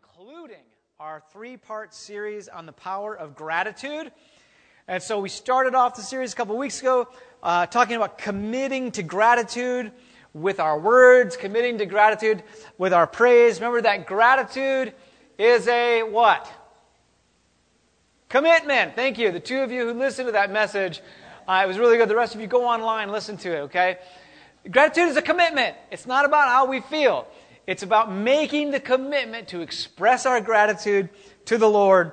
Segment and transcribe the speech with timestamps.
[0.00, 0.62] concluding
[0.98, 4.10] our three part series on the power of gratitude.
[4.88, 7.08] And so we started off the series a couple weeks ago
[7.42, 9.92] uh, talking about committing to gratitude
[10.32, 12.42] with our words, committing to gratitude
[12.78, 13.58] with our praise.
[13.58, 14.94] Remember that gratitude
[15.38, 16.50] is a what?
[18.28, 18.94] Commitment.
[18.94, 19.32] Thank you.
[19.32, 21.02] The two of you who listened to that message,
[21.46, 22.08] uh, it was really good.
[22.08, 23.98] The rest of you go online listen to it, okay?
[24.70, 25.76] Gratitude is a commitment.
[25.90, 27.26] It's not about how we feel.
[27.70, 31.08] It's about making the commitment to express our gratitude
[31.44, 32.10] to the Lord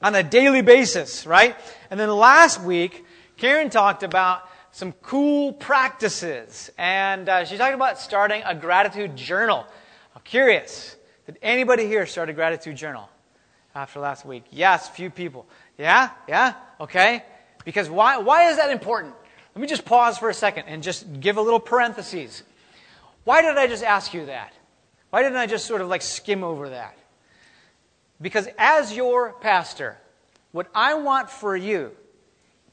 [0.00, 1.54] on a daily basis, right?
[1.90, 3.04] And then last week,
[3.36, 6.70] Karen talked about some cool practices.
[6.78, 9.66] And uh, she talked about starting a gratitude journal.
[10.16, 13.10] I'm curious, did anybody here start a gratitude journal
[13.74, 14.44] after last week?
[14.50, 15.46] Yes, few people.
[15.76, 16.08] Yeah?
[16.26, 16.54] Yeah?
[16.80, 17.22] Okay.
[17.66, 19.12] Because why, why is that important?
[19.54, 22.44] Let me just pause for a second and just give a little parenthesis.
[23.24, 24.54] Why did I just ask you that?
[25.10, 26.96] Why didn't I just sort of like skim over that?
[28.22, 29.98] Because as your pastor,
[30.52, 31.92] what I want for you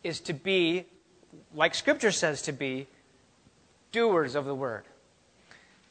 [0.04, 0.86] is to be,
[1.54, 2.88] like Scripture says to be,
[3.92, 4.84] doers of the word.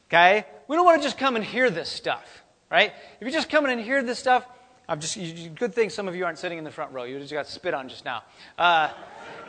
[0.09, 0.45] Okay?
[0.67, 2.93] We don't want to just come and hear this stuff, right?
[3.15, 4.45] If you're just coming and hear this stuff,
[4.87, 5.17] I'm just
[5.55, 7.03] good thing some of you aren't sitting in the front row.
[7.03, 8.23] You just got spit on just now.
[8.57, 8.89] Uh,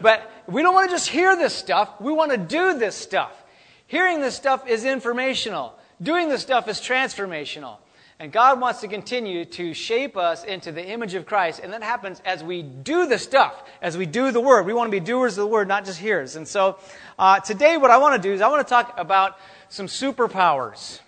[0.00, 2.00] but we don't want to just hear this stuff.
[2.00, 3.44] We want to do this stuff.
[3.86, 5.77] Hearing this stuff is informational.
[6.00, 7.78] Doing this stuff is transformational.
[8.20, 11.60] And God wants to continue to shape us into the image of Christ.
[11.62, 14.66] And that happens as we do the stuff, as we do the word.
[14.66, 16.34] We want to be doers of the word, not just hearers.
[16.34, 16.78] And so
[17.16, 20.98] uh, today, what I want to do is I want to talk about some superpowers.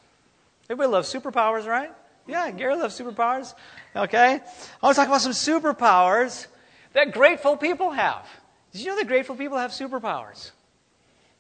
[0.69, 1.91] Everybody loves superpowers, right?
[2.28, 3.54] Yeah, Gary loves superpowers.
[3.97, 4.34] Okay?
[4.34, 6.47] I want to talk about some superpowers
[6.92, 8.25] that grateful people have.
[8.70, 10.52] Did you know that grateful people have superpowers?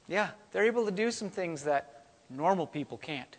[0.08, 3.36] Yeah, they're able to do some things that normal people can't.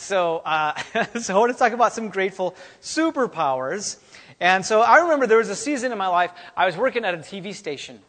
[0.00, 0.80] So, uh,
[1.20, 3.98] so I want to talk about some grateful superpowers.
[4.40, 7.14] And so I remember there was a season in my life I was working at
[7.14, 8.00] a TV station.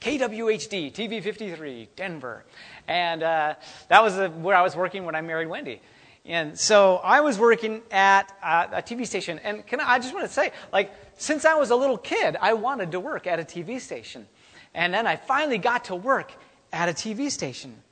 [0.00, 2.44] KWHD, TV 53, Denver.
[2.88, 3.54] And uh,
[3.88, 5.80] that was where I was working when I married Wendy.
[6.24, 9.38] And so I was working at uh, a TV station.
[9.40, 12.36] And can I, I just want to say, like, since I was a little kid,
[12.40, 14.26] I wanted to work at a TV station.
[14.74, 16.32] And then I finally got to work
[16.72, 17.82] at a TV station.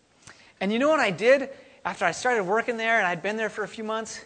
[0.60, 1.50] And you know what I did?
[1.84, 4.24] After I started working there and I'd been there for a few months,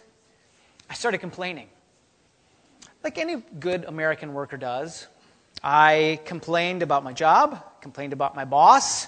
[0.89, 1.67] I started complaining.
[3.03, 5.07] Like any good American worker does.
[5.61, 9.07] I complained about my job, complained about my boss.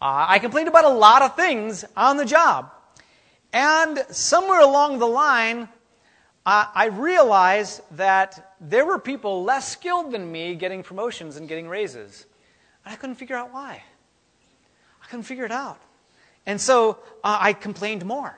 [0.00, 2.72] Uh, I complained about a lot of things on the job.
[3.52, 5.68] And somewhere along the line,
[6.46, 11.68] uh, I realized that there were people less skilled than me getting promotions and getting
[11.68, 12.24] raises.
[12.84, 13.82] And I couldn't figure out why.
[15.02, 15.78] I couldn't figure it out.
[16.46, 18.36] And so uh, I complained more,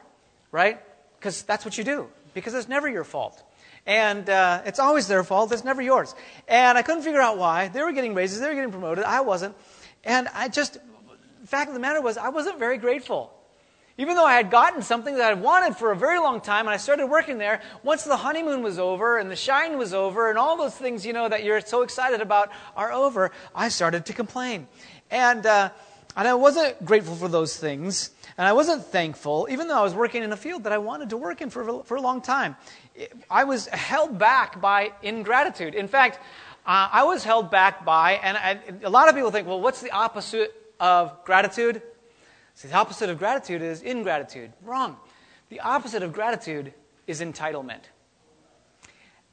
[0.52, 0.80] right?
[1.18, 3.42] Because that's what you do, because it's never your fault.
[3.86, 6.14] And uh, it's always their fault, it's never yours.
[6.48, 7.68] And I couldn't figure out why.
[7.68, 9.54] They were getting raises, they were getting promoted, I wasn't.
[10.04, 13.32] And I just, the fact of the matter was, I wasn't very grateful.
[13.96, 16.74] Even though I had gotten something that I wanted for a very long time, and
[16.74, 20.38] I started working there, once the honeymoon was over and the shine was over and
[20.38, 24.12] all those things, you know, that you're so excited about are over, I started to
[24.12, 24.66] complain.
[25.10, 25.70] And, uh,
[26.16, 28.10] and I wasn't grateful for those things.
[28.36, 31.10] And I wasn't thankful, even though I was working in a field that I wanted
[31.10, 32.56] to work in for, for a long time.
[33.30, 35.74] I was held back by ingratitude.
[35.74, 36.18] In fact,
[36.66, 39.80] uh, I was held back by, and I, a lot of people think, well, what's
[39.80, 41.80] the opposite of gratitude?
[42.54, 44.52] See, the opposite of gratitude is ingratitude.
[44.62, 44.96] Wrong.
[45.48, 46.72] The opposite of gratitude
[47.06, 47.82] is entitlement.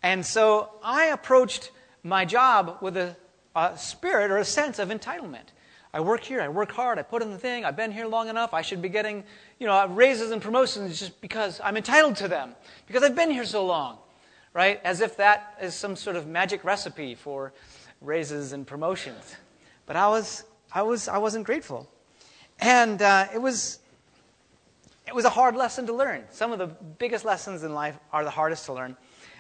[0.04, 1.72] And so I approached
[2.04, 3.16] my job with a,
[3.56, 5.54] a spirit or a sense of entitlement.
[5.94, 8.30] I work here, I work hard, I put in the thing, I've been here long
[8.30, 9.26] enough, I should be getting,
[9.60, 12.56] you know, raises and promotions just because I'm entitled to them,
[12.88, 13.98] because I've been here so long,
[14.54, 14.80] right?
[14.86, 17.52] As if that is some sort of magic recipe for
[18.00, 19.36] raises and promotions.
[19.86, 21.90] But I was, I was, I wasn't grateful.
[22.60, 23.80] And uh, it was,
[25.08, 26.24] it was a hard lesson to learn.
[26.30, 28.96] Some of the biggest lessons in life are the hardest to learn.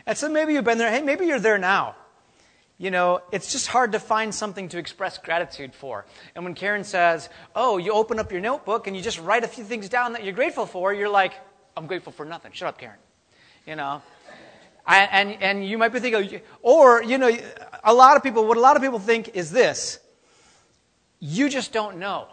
[0.05, 1.95] And so maybe you've been there, hey, maybe you're there now
[2.81, 6.03] you know, it's just hard to find something to express gratitude for.
[6.33, 9.47] And when Karen says, oh, you open up your notebook and you just write a
[9.47, 11.33] few things down that you're grateful for, you're like,
[11.77, 12.53] I'm grateful for nothing.
[12.53, 12.97] Shut up, Karen.
[13.67, 14.01] You know?
[14.87, 17.31] And, and, and you might be thinking, or, you know,
[17.83, 19.99] a lot of people, what a lot of people think is this
[21.19, 22.29] you just don't know.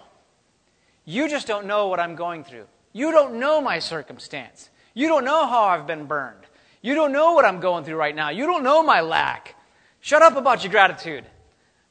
[1.05, 2.65] You just don't know what I'm going through.
[2.95, 4.71] You don't know my circumstance.
[4.95, 6.41] You don't know how I've been burned.
[6.81, 8.31] You don't know what I'm going through right now.
[8.31, 9.55] You don't know my lack.
[10.01, 11.25] Shut up about your gratitude,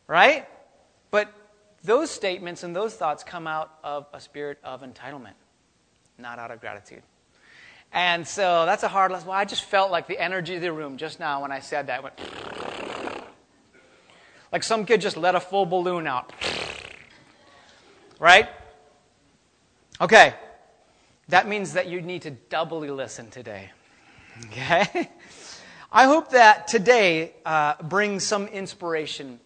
[0.08, 0.48] right?
[1.12, 1.34] But
[1.84, 5.36] those statements and those thoughts come out of a spirit of entitlement,
[6.18, 7.04] not out of gratitude.
[7.94, 9.30] And so that's a hard lesson.
[9.30, 11.88] Well, I just felt like the energy of the room just now when I said
[11.88, 12.20] that went
[14.52, 16.34] like some kid just let a full balloon out.
[18.20, 18.50] Right?
[20.02, 20.34] Okay.
[21.28, 23.72] That means that you need to doubly listen today.
[24.46, 25.10] Okay?
[25.92, 29.40] I hope that today uh, brings some inspiration.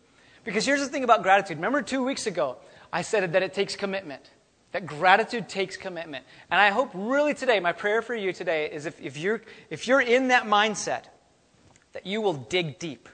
[0.43, 1.57] Because here's the thing about gratitude.
[1.57, 2.57] Remember two weeks ago,
[2.91, 4.29] I said that it takes commitment.
[4.71, 6.25] That gratitude takes commitment.
[6.49, 9.87] And I hope really today, my prayer for you today is if, if, you're, if
[9.87, 11.03] you're in that mindset,
[11.93, 13.07] that you will dig deep,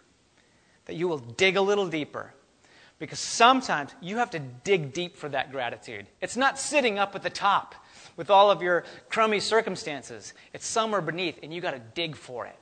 [0.85, 2.33] that you will dig a little deeper.
[3.00, 6.07] Because sometimes you have to dig deep for that gratitude.
[6.21, 7.75] It's not sitting up at the top
[8.15, 12.47] with all of your crummy circumstances, it's somewhere beneath, and you got to dig for
[12.47, 12.56] it.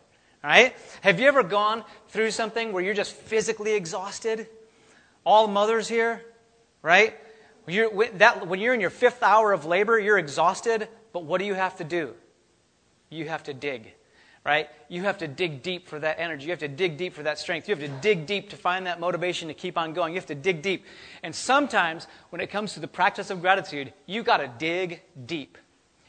[0.45, 0.75] Right?
[1.01, 4.47] Have you ever gone through something where you're just physically exhausted?
[5.25, 6.23] All mothers here,
[6.83, 7.15] right?
[7.63, 11.39] When you're, that, when you're in your fifth hour of labor, you're exhausted, but what
[11.39, 12.13] do you have to do?
[13.09, 13.91] You have to dig,
[14.45, 14.69] right?
[14.87, 16.45] You have to dig deep for that energy.
[16.45, 17.67] You have to dig deep for that strength.
[17.67, 20.13] You have to dig deep to find that motivation to keep on going.
[20.13, 20.85] You have to dig deep.
[21.23, 25.57] And sometimes, when it comes to the practice of gratitude, you got to dig deep.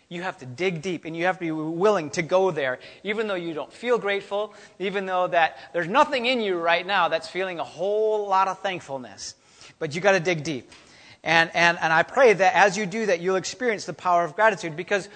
[0.09, 3.27] You have to dig deep and you have to be willing to go there, even
[3.27, 7.29] though you don't feel grateful, even though that there's nothing in you right now that's
[7.29, 9.35] feeling a whole lot of thankfulness.
[9.79, 10.71] But you got to dig deep.
[11.25, 14.37] And, and, and I pray that as you do that, you'll experience the power of
[14.37, 15.09] gratitude because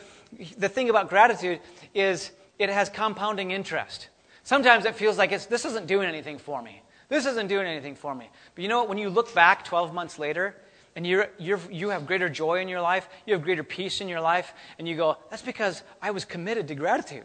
[0.58, 1.60] the thing about gratitude
[1.94, 4.08] is it has compounding interest.
[4.42, 6.82] Sometimes it feels like it's, this isn't doing anything for me.
[7.08, 8.28] This isn't doing anything for me.
[8.54, 8.88] But you know what?
[8.88, 10.56] When you look back 12 months later
[11.00, 11.30] and you're,
[11.70, 14.86] you have greater joy in your life, you have greater peace in your life, and
[14.86, 17.24] you go, that's because I was committed to gratitude.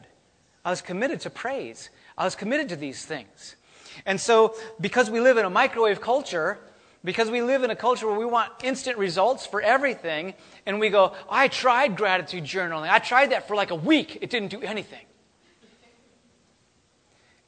[0.63, 1.89] I was committed to praise.
[2.17, 3.57] I was committed to these things.
[4.05, 6.57] And so, because we live in a microwave culture,
[7.03, 10.35] because we live in a culture where we want instant results for everything,
[10.65, 12.89] and we go, I tried gratitude journaling.
[12.89, 14.19] I tried that for like a week.
[14.21, 15.05] It didn't do anything.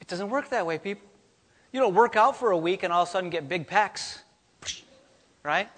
[0.02, 1.08] It doesn't work that way, people.
[1.72, 4.20] You don't work out for a week and all of a sudden get big pecs.
[5.42, 5.70] Right?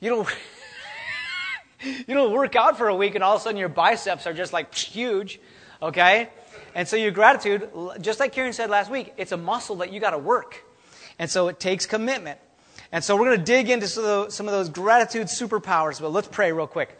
[0.00, 0.28] You don't,
[2.06, 4.32] you don't work out for a week and all of a sudden your biceps are
[4.32, 5.40] just like huge.
[5.80, 6.28] Okay?
[6.74, 7.70] And so your gratitude,
[8.00, 10.62] just like Karen said last week, it's a muscle that you got to work.
[11.18, 12.38] And so it takes commitment.
[12.92, 16.52] And so we're going to dig into some of those gratitude superpowers, but let's pray
[16.52, 16.96] real quick.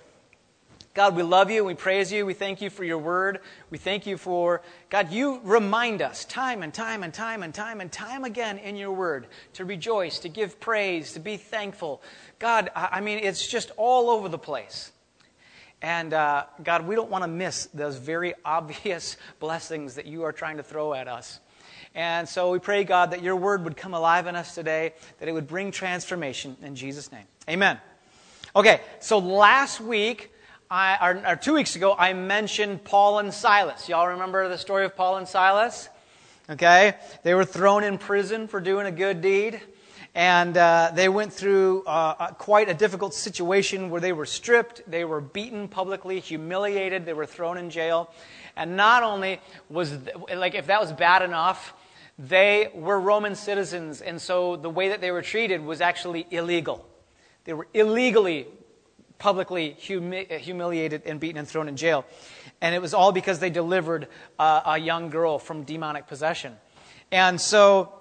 [0.96, 1.62] God, we love you.
[1.62, 2.24] We praise you.
[2.24, 3.40] We thank you for your word.
[3.68, 7.82] We thank you for, God, you remind us time and time and time and time
[7.82, 12.00] and time again in your word to rejoice, to give praise, to be thankful.
[12.38, 14.90] God, I mean, it's just all over the place.
[15.82, 20.32] And uh, God, we don't want to miss those very obvious blessings that you are
[20.32, 21.40] trying to throw at us.
[21.94, 25.28] And so we pray, God, that your word would come alive in us today, that
[25.28, 27.26] it would bring transformation in Jesus' name.
[27.50, 27.78] Amen.
[28.54, 30.32] Okay, so last week,
[30.70, 33.88] I, or, or two weeks ago, I mentioned Paul and Silas.
[33.88, 35.88] Y'all remember the story of Paul and Silas?
[36.50, 36.94] Okay?
[37.22, 39.60] They were thrown in prison for doing a good deed.
[40.14, 45.04] And uh, they went through uh, quite a difficult situation where they were stripped, they
[45.04, 48.10] were beaten publicly, humiliated, they were thrown in jail.
[48.56, 49.92] And not only was,
[50.34, 51.74] like, if that was bad enough,
[52.18, 56.88] they were Roman citizens, and so the way that they were treated was actually illegal.
[57.44, 58.46] They were illegally
[59.18, 62.04] publicly humi- humiliated and beaten and thrown in jail.
[62.60, 64.08] And it was all because they delivered
[64.38, 66.56] uh, a young girl from demonic possession.
[67.12, 67.92] And so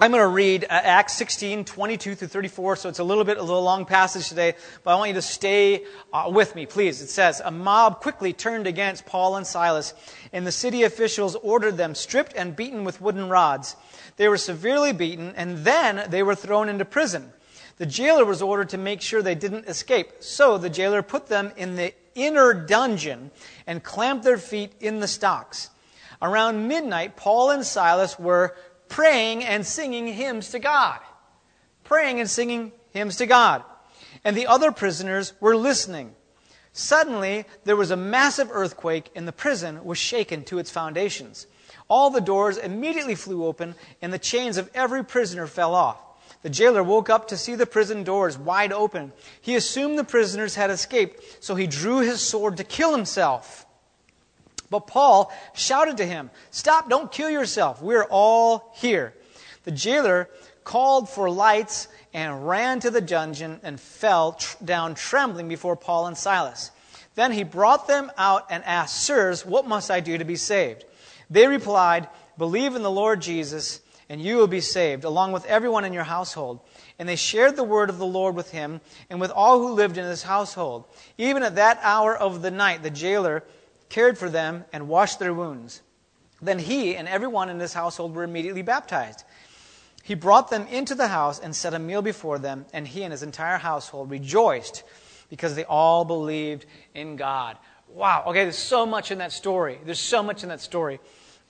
[0.00, 2.76] I'm going to read uh, Acts 16, 22 through 34.
[2.76, 5.14] So it's a little bit, of a little long passage today, but I want you
[5.14, 7.02] to stay uh, with me, please.
[7.02, 9.94] It says, A mob quickly turned against Paul and Silas,
[10.32, 13.74] and the city officials ordered them stripped and beaten with wooden rods.
[14.18, 17.32] They were severely beaten, and then they were thrown into prison.
[17.78, 20.12] The jailer was ordered to make sure they didn't escape.
[20.20, 23.30] So the jailer put them in the inner dungeon
[23.66, 25.70] and clamped their feet in the stocks.
[26.20, 28.56] Around midnight, Paul and Silas were
[28.88, 30.98] praying and singing hymns to God.
[31.84, 33.62] Praying and singing hymns to God.
[34.24, 36.14] And the other prisoners were listening.
[36.72, 41.46] Suddenly, there was a massive earthquake, and the prison was shaken to its foundations.
[41.88, 46.00] All the doors immediately flew open, and the chains of every prisoner fell off.
[46.42, 49.12] The jailer woke up to see the prison doors wide open.
[49.40, 53.66] He assumed the prisoners had escaped, so he drew his sword to kill himself.
[54.70, 57.82] But Paul shouted to him, Stop, don't kill yourself.
[57.82, 59.14] We're all here.
[59.64, 60.28] The jailer
[60.62, 66.06] called for lights and ran to the dungeon and fell tr- down trembling before Paul
[66.06, 66.70] and Silas.
[67.14, 70.84] Then he brought them out and asked, Sirs, what must I do to be saved?
[71.30, 75.84] They replied, Believe in the Lord Jesus and you will be saved, along with everyone
[75.84, 76.60] in your household.
[76.98, 79.98] And they shared the word of the Lord with him and with all who lived
[79.98, 80.84] in his household.
[81.18, 83.44] Even at that hour of the night, the jailer
[83.88, 85.82] cared for them, and washed their wounds.
[86.40, 89.24] Then he and everyone in his household were immediately baptized.
[90.02, 93.12] He brought them into the house and set a meal before them, and he and
[93.12, 94.84] his entire household rejoiced
[95.28, 97.58] because they all believed in God.
[97.88, 99.78] Wow, okay, there's so much in that story.
[99.84, 101.00] There's so much in that story.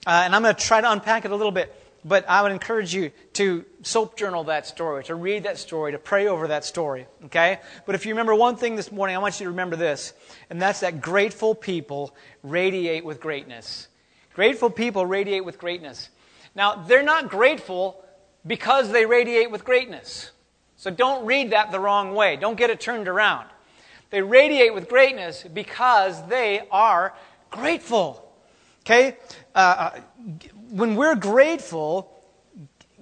[0.07, 1.73] Uh, and I'm going to try to unpack it a little bit,
[2.05, 5.97] but I would encourage you to soap journal that story, to read that story, to
[5.97, 7.59] pray over that story, okay?
[7.85, 10.13] But if you remember one thing this morning, I want you to remember this,
[10.49, 13.87] and that's that grateful people radiate with greatness.
[14.33, 16.09] Grateful people radiate with greatness.
[16.55, 18.03] Now, they're not grateful
[18.45, 20.31] because they radiate with greatness.
[20.77, 22.37] So don't read that the wrong way.
[22.37, 23.47] Don't get it turned around.
[24.11, 27.13] They radiate with greatness because they are
[27.51, 28.33] grateful.
[28.85, 29.17] Okay?
[29.53, 29.99] Uh, uh
[30.69, 32.11] when we're grateful,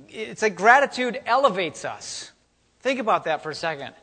[0.10, 2.32] it's like gratitude elevates us.
[2.82, 3.94] Think about that for a second.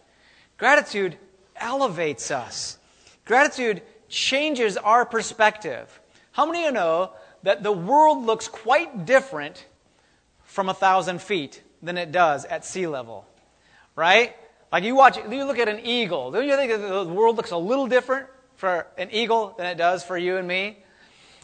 [0.59, 1.17] Gratitude
[1.57, 2.79] elevates us.
[3.25, 6.01] Gratitude changes our perspective.
[6.33, 9.67] How many of you know that the world looks quite different
[10.45, 13.27] from a thousand feet than it does at sea level?
[13.97, 14.37] Right?
[14.73, 16.31] Like you watch, you look at an eagle.
[16.31, 20.05] Don't you think the world looks a little different for an eagle than it does
[20.05, 20.84] for you and me?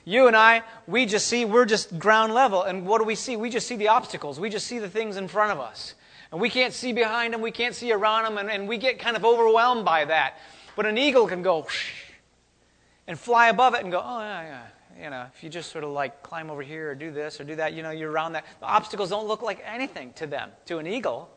[0.04, 2.62] You and I, we just see, we're just ground level.
[2.62, 3.36] And what do we see?
[3.36, 4.40] We just see the obstacles.
[4.40, 5.94] We just see the things in front of us.
[6.32, 9.00] And we can't see behind them, we can't see around them, and, and we get
[9.00, 10.38] kind of overwhelmed by that.
[10.76, 11.66] But an eagle can go
[13.06, 14.62] and fly above it and go, oh, yeah, yeah.
[15.02, 17.44] You know, if you just sort of like climb over here or do this or
[17.44, 18.44] do that, you know, you're around that.
[18.60, 21.30] The obstacles don't look like anything to them, to an eagle.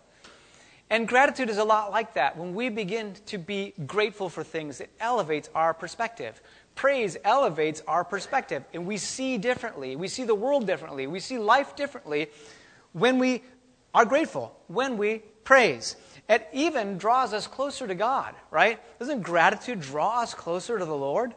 [0.90, 2.38] And gratitude is a lot like that.
[2.38, 6.42] When we begin to be grateful for things, it elevates our perspective.
[6.76, 9.96] Praise elevates our perspective, and we see differently.
[9.96, 11.08] We see the world differently.
[11.08, 12.30] We see life differently
[12.94, 13.44] when we
[13.94, 15.96] are grateful, when we praise.
[16.30, 18.80] It even draws us closer to God, right?
[19.00, 21.36] Doesn't gratitude draw us closer to the Lord?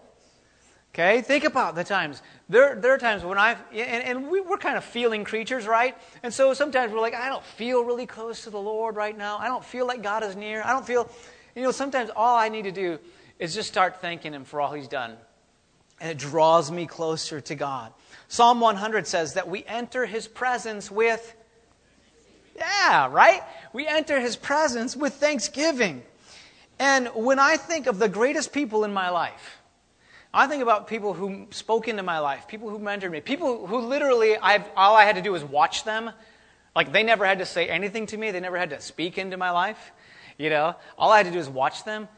[0.95, 2.23] Okay, think about the times.
[2.49, 5.95] There, there are times when I've, and, and we, we're kind of feeling creatures, right?
[6.23, 9.37] And so sometimes we're like, I don't feel really close to the Lord right now.
[9.37, 10.63] I don't feel like God is near.
[10.63, 11.11] I don't feel,
[11.55, 12.99] you know, sometimes all I need to do
[13.39, 15.19] is just start thanking Him for all He's done.
[16.01, 17.93] And it draws me closer to God.
[18.29, 21.35] Psalm 100 says that we enter His presence with,
[22.57, 23.43] yeah, right?
[23.73, 26.03] We enter His presence with thanksgiving.
[26.79, 29.59] And when I think of the greatest people in my life,
[30.35, 33.79] I think about people who spoke into my life, people who mentored me, people who
[33.79, 36.11] literally I've, all I had to do was watch them.
[36.75, 39.39] Like they never had to say anything to me, they never had to speak into
[39.39, 39.93] my life.
[40.37, 42.09] You know, all I had to do was watch them.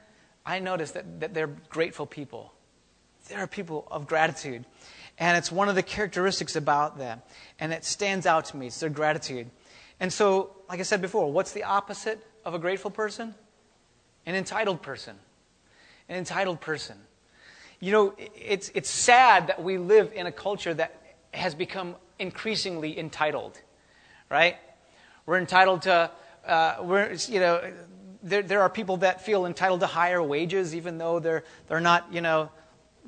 [0.44, 2.52] I noticed that, that they're grateful people.
[3.28, 4.64] They're people of gratitude.
[5.18, 7.22] And it's one of the characteristics about them.
[7.58, 8.68] And it stands out to me.
[8.68, 9.50] It's their gratitude.
[10.00, 13.34] And so, like I said before, what's the opposite of a grateful person?
[14.26, 15.16] An entitled person.
[16.08, 16.96] An entitled person.
[17.80, 21.00] You know, it's, it's sad that we live in a culture that
[21.32, 23.60] has become increasingly entitled,
[24.30, 24.56] right?
[25.26, 26.10] We're entitled to,
[26.46, 27.72] uh, we're, you know,
[28.22, 32.12] there, there are people that feel entitled to higher wages even though they're, they're not,
[32.12, 32.50] you know,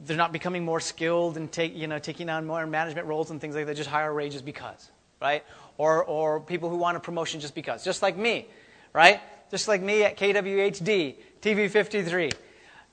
[0.05, 3.41] they're not becoming more skilled and take, you know, taking on more management roles and
[3.41, 4.91] things like that, just higher wages because,
[5.21, 5.45] right?
[5.77, 8.49] Or, or people who want a promotion just because, just like me,
[8.93, 9.21] right?
[9.51, 12.31] Just like me at KWHD, TV 53.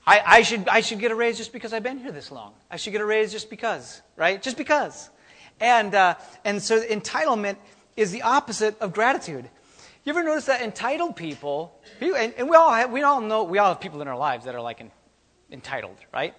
[0.06, 2.54] I, I, should, I should get a raise just because I've been here this long.
[2.70, 4.40] I should get a raise just because, right?
[4.40, 5.10] Just because.
[5.60, 7.56] And, uh, and so entitlement
[7.96, 9.48] is the opposite of gratitude.
[10.04, 13.58] You ever notice that entitled people, and, and we, all have, we all know, we
[13.58, 14.82] all have people in our lives that are like
[15.50, 16.34] entitled, right?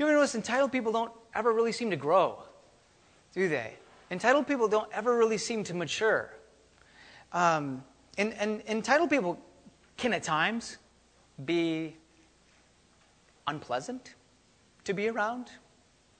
[0.00, 2.38] You ever notice entitled people don't ever really seem to grow,
[3.34, 3.74] do they?
[4.10, 6.32] Entitled people don't ever really seem to mature.
[7.34, 7.84] Um,
[8.16, 9.38] and, and entitled people
[9.98, 10.78] can at times
[11.44, 11.94] be
[13.46, 14.14] unpleasant
[14.84, 15.50] to be around,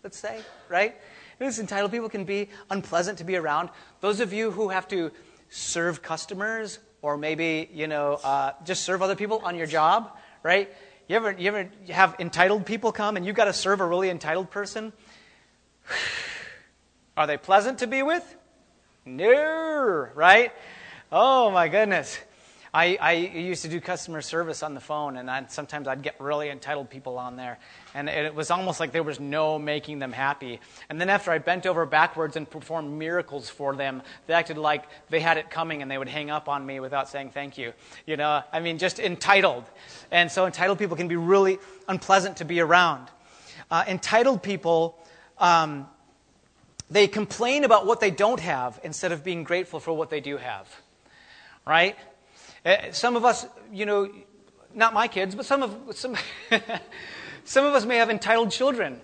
[0.05, 0.95] let's say, right?
[1.39, 3.71] These entitled people can be unpleasant to be around.
[4.03, 5.11] Those of you who have to
[5.49, 10.71] serve customers or maybe, you know, uh, just serve other people on your job, right?
[11.11, 14.11] You ever, you ever have entitled people come and you've got to serve a really
[14.11, 14.93] entitled person?
[17.17, 18.37] Are they pleasant to be with?
[19.05, 20.53] No, right?
[21.11, 22.17] Oh my goodness.
[22.73, 26.21] I, I used to do customer service on the phone, and I'd, sometimes I'd get
[26.21, 27.59] really entitled people on there.
[27.95, 30.61] And it was almost like there was no making them happy.
[30.89, 34.85] And then after I bent over backwards and performed miracles for them, they acted like
[35.09, 37.73] they had it coming and they would hang up on me without saying thank you.
[38.07, 39.65] You know, I mean, just entitled.
[40.13, 41.59] And so entitled people can be really
[41.89, 43.09] unpleasant to be around.
[43.69, 44.97] Uh, entitled people,
[45.39, 45.89] um,
[46.89, 50.37] they complain about what they don't have instead of being grateful for what they do
[50.37, 50.69] have.
[51.67, 51.97] Right?
[52.65, 54.11] Uh, some of us, you know,
[54.75, 56.17] not my kids, but some of some,
[57.45, 59.01] some of us may have entitled children.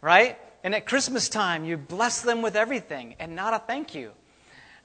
[0.00, 0.38] right?
[0.62, 4.12] And at Christmas time, you bless them with everything and not a thank you,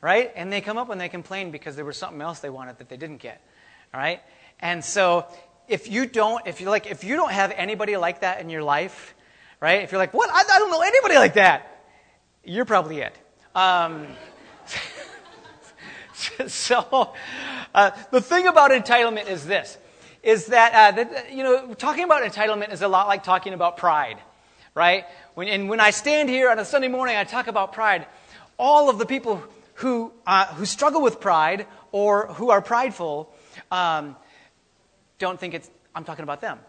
[0.01, 0.31] right?
[0.35, 2.89] And they come up and they complain because there was something else they wanted that
[2.89, 3.41] they didn't get,
[3.93, 4.21] all right?
[4.59, 5.25] And so
[5.67, 8.63] if you don't, if you like, if you don't have anybody like that in your
[8.63, 9.15] life,
[9.59, 9.83] right?
[9.83, 10.29] If you're like, what?
[10.29, 11.83] I, I don't know anybody like that.
[12.43, 13.17] You're probably it.
[13.53, 14.07] Um,
[16.47, 17.13] so
[17.73, 19.77] uh, the thing about entitlement is this:
[20.23, 23.77] is that, uh, that you know, talking about entitlement is a lot like talking about
[23.77, 24.17] pride,
[24.73, 25.05] right?
[25.35, 28.05] When, and when I stand here on a Sunday morning, I talk about pride.
[28.57, 29.43] All of the people
[29.75, 33.33] who uh, who struggle with pride or who are prideful
[33.71, 34.15] um,
[35.19, 36.59] don't think it's, I'm talking about them,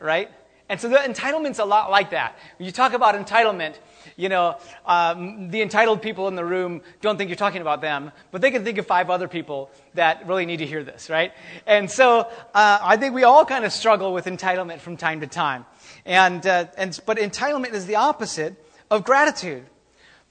[0.00, 0.30] right?
[0.72, 2.38] And so the entitlement's a lot like that.
[2.56, 3.74] When you talk about entitlement,
[4.16, 8.10] you know, um, the entitled people in the room don't think you're talking about them,
[8.30, 11.34] but they can think of five other people that really need to hear this, right?
[11.66, 12.20] And so
[12.54, 15.66] uh, I think we all kind of struggle with entitlement from time to time.
[16.06, 18.54] And, uh, and, but entitlement is the opposite
[18.90, 19.66] of gratitude.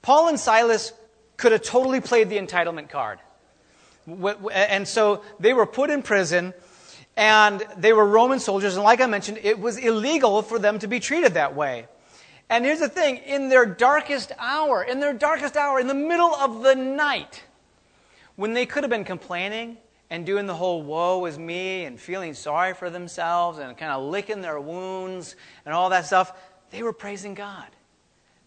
[0.02, 0.92] Paul and Silas
[1.36, 3.20] could have totally played the entitlement card.
[4.52, 6.52] And so they were put in prison
[7.16, 10.86] and they were Roman soldiers, and like I mentioned, it was illegal for them to
[10.86, 11.86] be treated that way.
[12.48, 16.34] And here's the thing in their darkest hour, in their darkest hour, in the middle
[16.34, 17.44] of the night,
[18.36, 19.76] when they could have been complaining
[20.10, 24.04] and doing the whole woe is me and feeling sorry for themselves and kind of
[24.04, 26.32] licking their wounds and all that stuff,
[26.70, 27.68] they were praising God.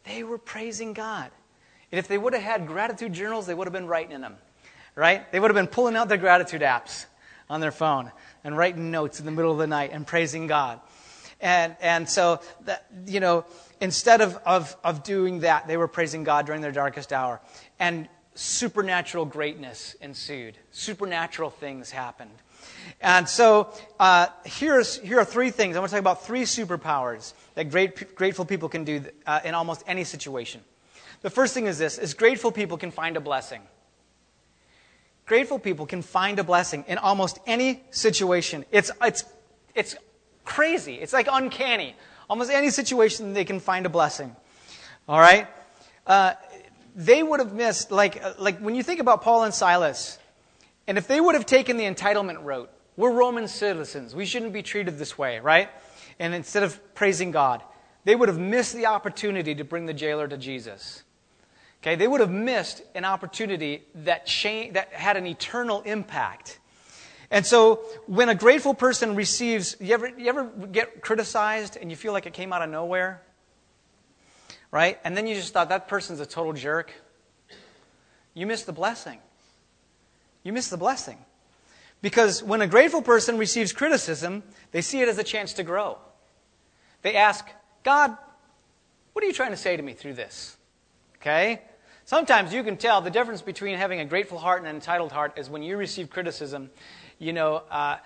[0.03, 1.31] They were praising God.
[1.91, 4.35] And if they would have had gratitude journals, they would have been writing in them,
[4.95, 5.31] right?
[5.31, 7.05] They would have been pulling out their gratitude apps
[7.49, 8.11] on their phone
[8.45, 10.79] and writing notes in the middle of the night and praising God.
[11.41, 13.43] And, and so, that, you know,
[13.81, 17.41] instead of, of, of doing that, they were praising God during their darkest hour.
[17.79, 20.57] And supernatural greatness ensued.
[20.71, 22.31] Supernatural things happened.
[23.01, 25.75] And so uh, here's, here are three things.
[25.75, 29.53] I want to talk about three superpowers that great, grateful people can do uh, in
[29.53, 30.61] almost any situation.
[31.21, 33.61] The first thing is this, is grateful people can find a blessing.
[35.25, 38.63] Grateful people can find a blessing in almost any situation.
[38.71, 39.23] It's, it's,
[39.73, 39.95] it's
[40.43, 40.95] crazy.
[40.95, 41.95] It's like uncanny.
[42.29, 44.35] Almost any situation they can find a blessing.
[45.07, 45.47] All right?
[46.05, 46.33] Uh,
[46.95, 50.17] they would have missed, like, uh, like when you think about Paul and Silas,
[50.87, 54.15] and if they would have taken the entitlement route, we're Roman citizens.
[54.15, 55.69] We shouldn't be treated this way, right?
[56.19, 57.61] And instead of praising God,
[58.05, 61.03] they would have missed the opportunity to bring the jailer to Jesus.
[61.85, 66.57] Okay, they would have missed an opportunity that, cha- that had an eternal impact.
[67.29, 67.75] And so
[68.07, 72.25] when a grateful person receives, you ever, you ever get criticized and you feel like
[72.25, 73.21] it came out of nowhere?
[74.71, 74.99] Right?
[75.03, 76.91] And then you just thought that person's a total jerk.
[78.33, 79.19] You miss the blessing.
[80.41, 81.19] You miss the blessing.
[82.01, 85.99] Because when a grateful person receives criticism, they see it as a chance to grow.
[87.03, 87.47] They ask,
[87.83, 88.17] God,
[89.13, 90.57] what are you trying to say to me through this?
[91.17, 91.61] Okay?
[92.07, 95.33] Sometimes you can tell the difference between having a grateful heart and an entitled heart
[95.37, 96.69] is when you receive criticism,
[97.17, 97.97] you know, uh,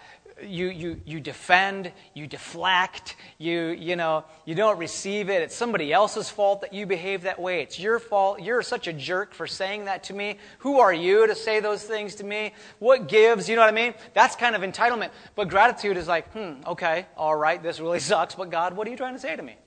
[0.41, 5.41] you, you, you defend, you deflect, you, you know, you don't receive it.
[5.41, 7.61] It's somebody else's fault that you behave that way.
[7.61, 8.41] It's your fault.
[8.41, 10.37] You're such a jerk for saying that to me.
[10.59, 12.53] Who are you to say those things to me?
[12.79, 13.49] What gives?
[13.49, 13.93] You know what I mean?
[14.13, 15.09] That's kind of entitlement.
[15.35, 18.91] But gratitude is like, hmm, okay, all right, this really sucks, but God, what are
[18.91, 19.57] you trying to say to me?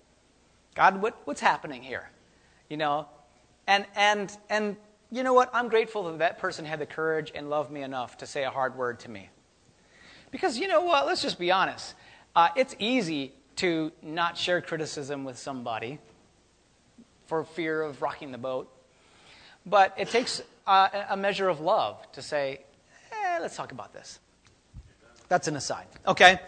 [0.75, 2.09] God, what, what's happening here?
[2.71, 3.09] You know,
[3.67, 4.77] and, and, and
[5.11, 5.51] you know what?
[5.53, 8.51] I'm grateful that that person had the courage and loved me enough to say a
[8.51, 9.29] hard word to me.
[10.31, 11.07] Because you know what?
[11.07, 11.95] Let's just be honest.
[12.35, 15.99] Uh, it's easy to not share criticism with somebody
[17.27, 18.71] for fear of rocking the boat.
[19.67, 22.61] But it takes uh, a measure of love to say,
[23.13, 24.19] eh, let's talk about this.
[25.29, 25.87] That's an aside.
[26.07, 26.41] Okay?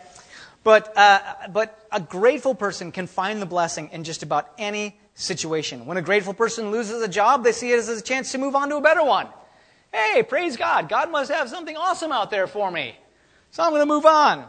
[0.64, 1.20] But, uh,
[1.52, 5.86] but a grateful person can find the blessing in just about any situation.
[5.86, 8.54] When a grateful person loses a job, they see it as a chance to move
[8.54, 9.28] on to a better one.
[9.92, 10.88] Hey, praise God.
[10.88, 12.96] God must have something awesome out there for me.
[13.52, 14.44] So I'm going to move on.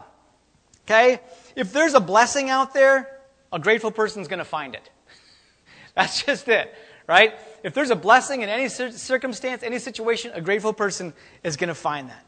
[0.84, 1.20] Okay?
[1.54, 3.20] If there's a blessing out there,
[3.52, 4.90] a grateful person's going to find it.
[5.94, 6.74] That's just it,
[7.06, 7.34] right?
[7.62, 11.74] If there's a blessing in any circumstance, any situation, a grateful person is going to
[11.74, 12.24] find that.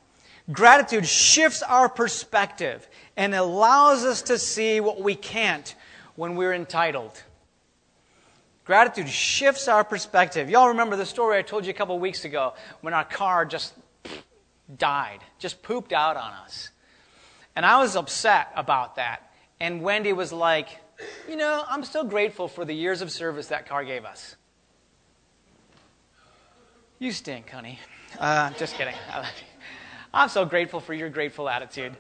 [0.51, 5.75] Gratitude shifts our perspective and allows us to see what we can't
[6.15, 7.23] when we're entitled.
[8.69, 10.51] Gratitude shifts our perspective.
[10.51, 12.53] Y'all remember the story I told you a couple weeks ago
[12.83, 13.73] when our car just
[14.77, 16.69] died, just pooped out on us.
[17.57, 19.33] And I was upset about that.
[19.59, 20.69] And Wendy was like,
[21.27, 24.37] You know, I'm still grateful for the years of service that car gave us.
[26.99, 27.79] You stink, honey.
[28.21, 28.97] Uh, just kidding.
[30.13, 31.97] I'm so grateful for your grateful attitude.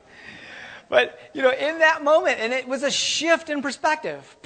[0.91, 4.37] But, you know, in that moment, and it was a shift in perspective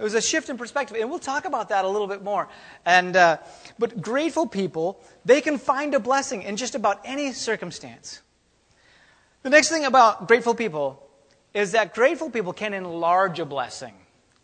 [0.00, 0.96] It was a shift in perspective.
[0.98, 2.48] And we'll talk about that a little bit more.
[2.86, 3.36] And, uh,
[3.78, 8.22] but grateful people, they can find a blessing in just about any circumstance.
[9.42, 11.06] The next thing about grateful people
[11.52, 13.92] is that grateful people can enlarge a blessing.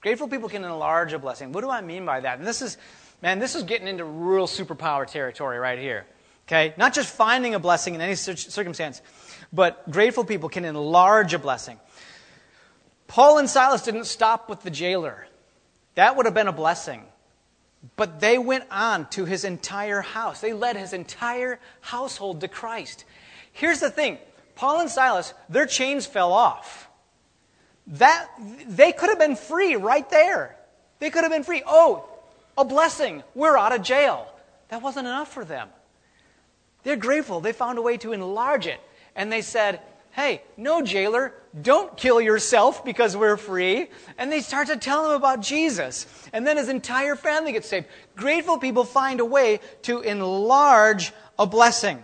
[0.02, 1.52] Grateful people can enlarge a blessing.
[1.52, 2.38] What do I mean by that?
[2.38, 2.76] And this is,
[3.22, 6.04] man, this is getting into real superpower territory right here.
[6.46, 6.74] Okay?
[6.76, 9.00] Not just finding a blessing in any circumstance,
[9.54, 11.80] but grateful people can enlarge a blessing.
[13.06, 15.26] Paul and Silas didn't stop with the jailer.
[15.96, 17.02] That would have been a blessing.
[17.96, 20.40] But they went on to his entire house.
[20.40, 23.04] They led his entire household to Christ.
[23.52, 24.18] Here's the thing
[24.54, 26.88] Paul and Silas, their chains fell off.
[27.88, 28.28] That,
[28.66, 30.56] they could have been free right there.
[30.98, 31.62] They could have been free.
[31.66, 32.08] Oh,
[32.58, 33.22] a blessing.
[33.34, 34.32] We're out of jail.
[34.68, 35.68] That wasn't enough for them.
[36.82, 37.40] They're grateful.
[37.40, 38.80] They found a way to enlarge it.
[39.14, 39.80] And they said,
[40.16, 43.88] Hey, no jailer, don't kill yourself because we're free.
[44.16, 46.06] And they start to tell him about Jesus.
[46.32, 47.84] And then his entire family gets saved.
[48.16, 51.98] Grateful people find a way to enlarge a blessing.
[51.98, 52.02] Do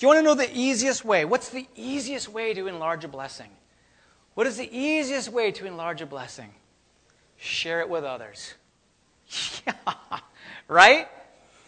[0.00, 1.24] you want to know the easiest way?
[1.24, 3.50] What's the easiest way to enlarge a blessing?
[4.34, 6.52] What is the easiest way to enlarge a blessing?
[7.36, 8.54] Share it with others.
[9.64, 10.18] Yeah,
[10.66, 11.08] right?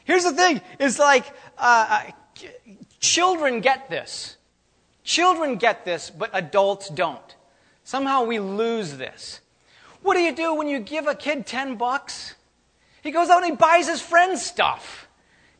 [0.05, 1.25] Here's the thing: it's like
[1.57, 2.03] uh,
[2.37, 2.47] uh
[3.01, 4.37] children get this.
[5.05, 7.37] Children get this, but adults don't.
[7.85, 9.41] Somehow we lose this.
[10.03, 12.35] What do you do when you give a kid 10 bucks?
[13.03, 15.07] He goes out and he buys his friend's stuff.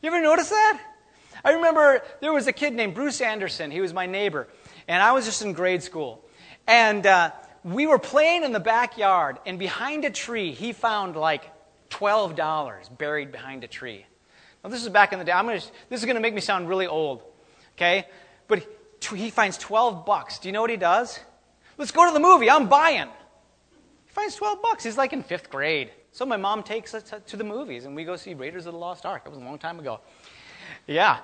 [0.01, 0.81] You ever notice that?
[1.43, 3.69] I remember there was a kid named Bruce Anderson.
[3.69, 4.47] He was my neighbor.
[4.87, 6.23] And I was just in grade school.
[6.65, 7.31] And uh,
[7.63, 9.37] we were playing in the backyard.
[9.45, 11.51] And behind a tree, he found like
[11.91, 14.05] $12 buried behind a tree.
[14.63, 15.31] Now, this is back in the day.
[15.31, 17.21] I'm gonna, this is going to make me sound really old.
[17.75, 18.07] Okay?
[18.47, 18.67] But
[19.09, 20.39] he finds 12 bucks.
[20.39, 21.19] Do you know what he does?
[21.77, 22.49] Let's go to the movie.
[22.49, 23.07] I'm buying.
[24.05, 24.83] He finds 12 bucks.
[24.83, 25.91] He's like in fifth grade.
[26.11, 28.79] So my mom takes us to the movies and we go see Raiders of the
[28.79, 29.25] Lost Ark.
[29.25, 29.99] That was a long time ago.
[30.87, 31.19] Yeah.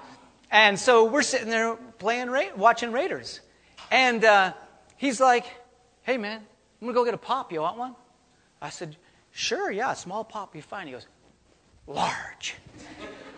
[0.51, 3.39] And so we're sitting there playing, watching Raiders.
[3.89, 4.53] And uh,
[4.97, 5.45] he's like,
[6.03, 7.53] hey, man, I'm going to go get a pop.
[7.53, 7.95] You want one?
[8.61, 8.97] I said,
[9.31, 10.87] sure, yeah, small pop, be fine.
[10.87, 11.07] He goes,
[11.87, 12.55] large.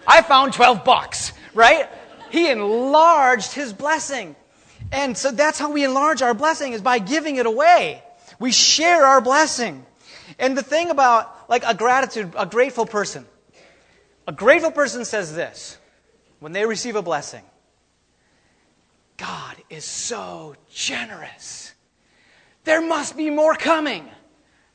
[0.07, 1.87] I found 12 bucks, right?
[2.33, 4.35] He enlarged his blessing.
[4.91, 8.01] And so that's how we enlarge our blessing is by giving it away.
[8.39, 9.85] We share our blessing.
[10.39, 13.27] And the thing about like a gratitude, a grateful person,
[14.27, 15.77] a grateful person says this
[16.39, 17.43] when they receive a blessing
[19.17, 21.75] God is so generous.
[22.63, 24.09] There must be more coming.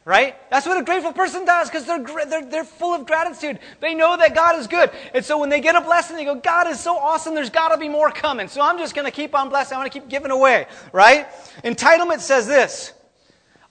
[0.09, 0.37] Right?
[0.51, 3.59] That's what a grateful person does because they're, they're, they're full of gratitude.
[3.81, 4.91] They know that God is good.
[5.13, 7.73] And so when they get a blessing, they go, God is so awesome, there's got
[7.73, 8.49] to be more coming.
[8.49, 9.77] So I'm just going to keep on blessing.
[9.77, 10.67] I'm going to keep giving away.
[10.95, 11.29] Right?
[11.63, 12.95] Entitlement says this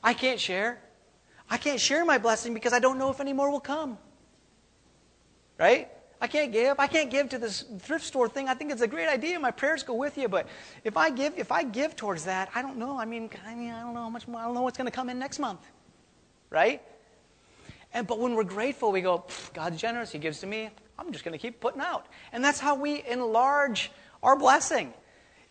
[0.04, 0.80] I can't share.
[1.50, 3.97] I can't share my blessing because I don't know if any more will come.
[5.58, 5.89] Right?
[6.21, 6.80] I can't give.
[6.80, 8.47] I can't give to this thrift store thing.
[8.47, 9.39] I think it's a great idea.
[9.39, 10.45] My prayers go with you, but
[10.84, 12.95] if I give, if I give towards that, I don't know.
[13.00, 14.39] I mean, I mean, I don't know how much more.
[14.39, 15.62] I don't know what's going to come in next month
[16.49, 16.81] right?
[17.93, 20.69] And but when we're grateful, we go, God's generous, He gives to me.
[20.99, 22.07] I'm just going to keep putting out.
[22.31, 23.91] And that's how we enlarge
[24.23, 24.93] our blessing,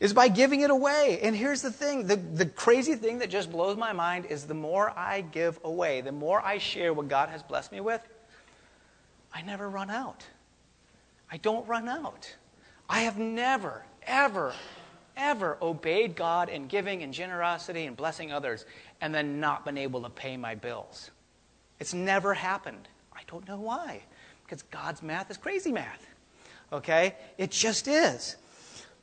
[0.00, 1.20] is by giving it away.
[1.22, 4.54] And here's the thing the, the crazy thing that just blows my mind is the
[4.54, 8.06] more I give away, the more I share what God has blessed me with,
[9.32, 10.26] I never run out.
[11.30, 12.34] I don't run out.
[12.88, 14.54] I have never, ever,
[15.16, 18.64] ever obeyed God in giving and generosity and blessing others
[19.00, 21.10] and then not been able to pay my bills.
[21.80, 22.88] It's never happened.
[23.14, 24.02] I don't know why.
[24.44, 26.06] Because God's math is crazy math.
[26.72, 27.14] Okay?
[27.38, 28.36] It just is.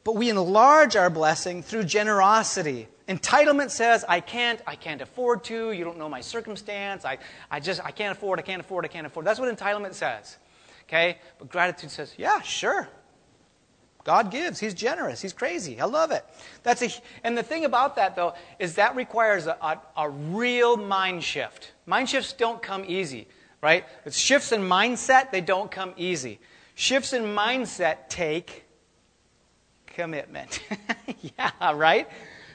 [0.03, 2.87] But we enlarge our blessing through generosity.
[3.07, 7.17] Entitlement says, I can't, I can't afford to, you don't know my circumstance, I,
[7.51, 9.25] I just, I can't afford, I can't afford, I can't afford.
[9.25, 10.37] That's what entitlement says.
[10.87, 11.17] Okay?
[11.37, 12.87] But gratitude says, yeah, sure,
[14.03, 14.59] God gives.
[14.59, 15.21] He's generous.
[15.21, 15.79] He's crazy.
[15.79, 16.25] I love it.
[16.63, 16.89] That's a,
[17.23, 21.71] and the thing about that, though, is that requires a, a, a real mind shift.
[21.85, 23.27] Mind shifts don't come easy,
[23.61, 23.85] right?
[24.05, 26.39] It's shifts in mindset, they don't come easy.
[26.75, 28.65] Shifts in mindset take
[29.87, 30.61] commitment.
[31.37, 32.09] yeah, right?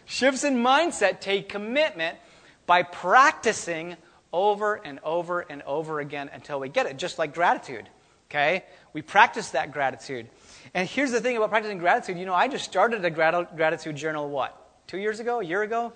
[0.04, 2.18] Shifts in mindset take commitment
[2.66, 3.96] by practicing
[4.32, 7.88] over and over and over again until we get it, just like gratitude.
[8.30, 8.64] Okay?
[8.92, 10.28] We practice that gratitude.
[10.74, 12.18] And here's the thing about practicing gratitude.
[12.18, 14.54] You know, I just started a grat- gratitude journal, what?
[14.86, 15.40] Two years ago?
[15.40, 15.92] A year ago?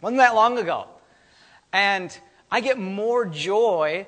[0.00, 0.86] Wasn't that long ago.
[1.72, 2.16] And
[2.50, 4.06] I get more joy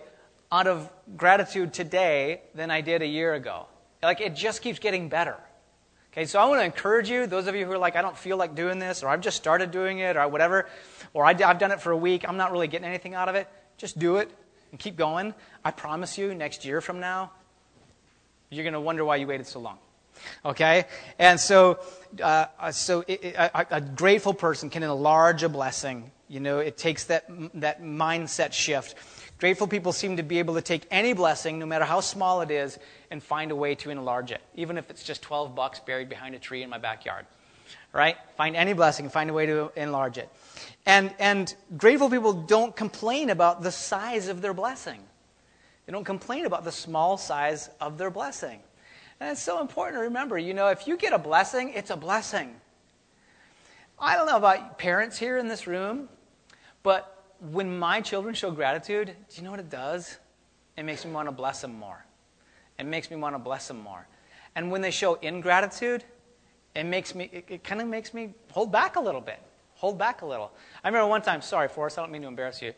[0.53, 3.67] out of gratitude today than I did a year ago.
[4.03, 5.37] Like, it just keeps getting better.
[6.13, 8.17] Okay, so I want to encourage you, those of you who are like, I don't
[8.17, 10.69] feel like doing this, or I've just started doing it, or whatever,
[11.13, 13.35] or I, have done it for a week, I'm not really getting anything out of
[13.35, 13.49] it.
[13.79, 14.31] just do it
[14.71, 15.35] and keep going.
[15.65, 17.33] I promise you, next year from now,
[18.55, 19.79] you're going to wonder why you waited so long.
[20.45, 20.85] Okay?
[21.19, 21.79] And so,
[22.23, 26.11] uh, so it, it, a, a, grateful person can enlarge a blessing.
[26.29, 28.97] You know, it takes that, that mindset shift.
[29.38, 32.51] Grateful people seem to be able to take any blessing, no matter how small it
[32.51, 32.79] is,
[33.11, 36.35] and find a way to enlarge it, even if it's just 12 bucks buried behind
[36.35, 37.27] a tree in my backyard.
[37.93, 38.17] Right?
[38.37, 40.29] Find any blessing, find a way to enlarge it.
[40.87, 45.01] And, and grateful people don't complain about the size of their blessing.
[45.87, 48.61] They don't complain about the small size of their blessing.
[49.20, 51.97] And it's so important to remember, you know, if you get a blessing, it's a
[51.97, 52.55] blessing.
[53.99, 56.09] I don't know about parents here in this room,
[56.83, 60.18] but when my children show gratitude, do you know what it does?
[60.77, 62.05] It makes me want to bless them more.
[62.79, 64.07] It makes me want to bless them more.
[64.57, 66.05] And when they show ingratitude,
[66.75, 69.40] it makes me it, it kind of makes me hold back a little bit.
[69.77, 70.53] Hold back a little.
[70.83, 72.73] I remember one time, sorry, Forrest, I don't mean to embarrass you.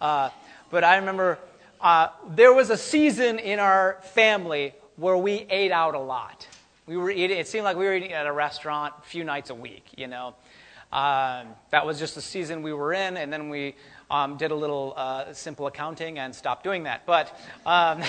[0.00, 0.30] Uh,
[0.70, 1.38] but I remember
[1.80, 6.46] uh, there was a season in our family where we ate out a lot.
[6.86, 9.50] We were eating, it seemed like we were eating at a restaurant a few nights
[9.50, 10.34] a week, you know.
[10.92, 13.76] Um, that was just the season we were in, and then we
[14.10, 17.06] um, did a little uh, simple accounting and stopped doing that.
[17.06, 17.28] But
[17.64, 18.02] um,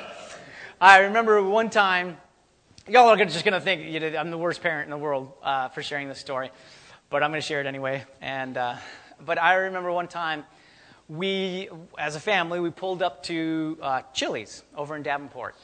[0.80, 2.18] I remember one time,
[2.86, 5.32] y'all are just going to think you know, I'm the worst parent in the world
[5.42, 6.50] uh, for sharing this story,
[7.08, 8.04] but I'm going to share it anyway.
[8.20, 8.76] And uh,
[9.24, 10.44] but I remember one time
[11.08, 15.54] we, as a family, we pulled up to uh, Chili's over in Davenport.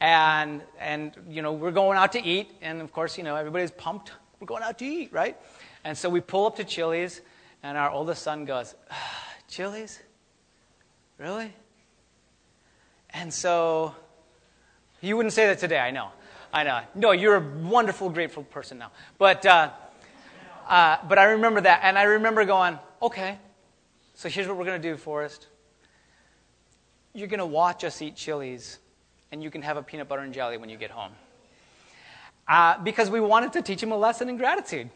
[0.00, 2.50] And, and, you know, we're going out to eat.
[2.60, 4.12] And, of course, you know, everybody's pumped.
[4.40, 5.36] We're going out to eat, right?
[5.84, 7.20] And so we pull up to Chili's,
[7.62, 10.00] and our oldest son goes, ah, Chili's?
[11.18, 11.52] Really?
[13.10, 13.94] And so,
[15.00, 16.08] you wouldn't say that today, I know.
[16.52, 16.80] I know.
[16.94, 18.90] No, you're a wonderful, grateful person now.
[19.18, 19.70] But, uh,
[20.68, 23.38] uh, but I remember that, and I remember going, okay,
[24.14, 25.48] so here's what we're going to do, Forrest.
[27.12, 28.78] You're going to watch us eat Chili's,
[29.32, 31.12] and you can have a peanut butter and jelly when you get home.
[32.46, 34.88] Uh, because we wanted to teach him a lesson in gratitude.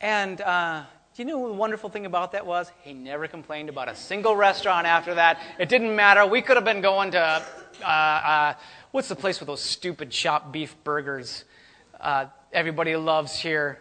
[0.00, 0.82] And uh,
[1.14, 2.72] do you know the wonderful thing about that was?
[2.82, 5.38] He never complained about a single restaurant after that.
[5.58, 6.26] It didn't matter.
[6.26, 7.42] We could have been going to,
[7.82, 8.54] uh, uh
[8.92, 11.44] what's the place with those stupid chopped beef burgers
[12.00, 13.80] uh, everybody loves here?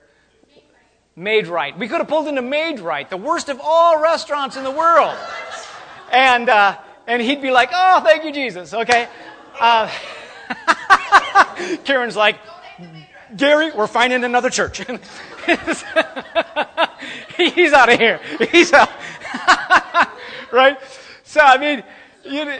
[1.15, 1.77] Maid-Rite.
[1.77, 5.15] We could have pulled into Maid-Rite, the worst of all restaurants in the world.
[6.11, 8.73] And, uh, and he'd be like, oh, thank you, Jesus.
[8.73, 9.07] Okay.
[9.59, 9.91] Uh,
[11.83, 12.37] Karen's like,
[13.35, 14.77] Gary, we're finding another church.
[17.37, 18.19] He's out of here.
[18.51, 18.89] He's out.
[20.51, 20.77] right?
[21.23, 21.83] So, I mean,
[22.25, 22.59] you know,